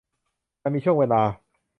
[0.63, 1.21] มันมีช่วงเวลา